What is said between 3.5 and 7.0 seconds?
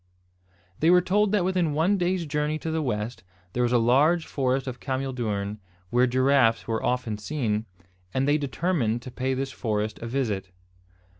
there was a large forest of cameel doorn, where giraffes were